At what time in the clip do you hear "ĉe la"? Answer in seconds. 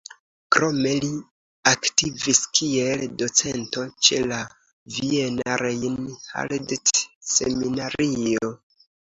4.07-4.41